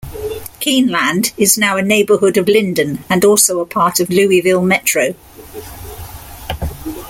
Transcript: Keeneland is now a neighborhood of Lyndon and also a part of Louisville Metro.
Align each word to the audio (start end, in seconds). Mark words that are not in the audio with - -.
Keeneland 0.59 1.31
is 1.37 1.59
now 1.59 1.77
a 1.77 1.83
neighborhood 1.83 2.35
of 2.35 2.47
Lyndon 2.47 3.03
and 3.07 3.23
also 3.23 3.59
a 3.59 3.67
part 3.67 3.99
of 3.99 4.09
Louisville 4.09 4.63
Metro. 4.63 5.13